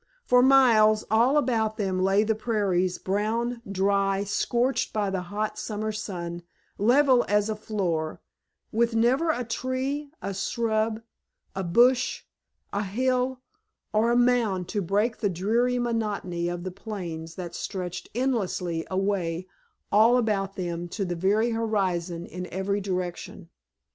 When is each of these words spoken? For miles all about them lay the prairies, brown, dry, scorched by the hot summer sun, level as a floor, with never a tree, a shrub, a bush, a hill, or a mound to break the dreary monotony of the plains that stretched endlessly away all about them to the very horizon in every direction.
For 0.25 0.41
miles 0.41 1.05
all 1.11 1.37
about 1.37 1.77
them 1.77 2.01
lay 2.01 2.23
the 2.23 2.33
prairies, 2.33 2.97
brown, 2.97 3.61
dry, 3.71 4.23
scorched 4.23 4.91
by 4.93 5.11
the 5.11 5.21
hot 5.21 5.59
summer 5.59 5.91
sun, 5.91 6.41
level 6.79 7.23
as 7.27 7.51
a 7.51 7.55
floor, 7.55 8.19
with 8.71 8.95
never 8.95 9.29
a 9.29 9.43
tree, 9.43 10.09
a 10.19 10.33
shrub, 10.33 11.03
a 11.55 11.63
bush, 11.63 12.23
a 12.73 12.81
hill, 12.81 13.41
or 13.93 14.09
a 14.09 14.15
mound 14.17 14.67
to 14.69 14.81
break 14.81 15.17
the 15.17 15.29
dreary 15.29 15.77
monotony 15.77 16.49
of 16.49 16.63
the 16.63 16.71
plains 16.71 17.35
that 17.35 17.53
stretched 17.53 18.09
endlessly 18.15 18.87
away 18.89 19.47
all 19.91 20.17
about 20.17 20.55
them 20.55 20.87
to 20.87 21.05
the 21.05 21.15
very 21.15 21.51
horizon 21.51 22.25
in 22.25 22.47
every 22.51 22.81
direction. 22.81 23.49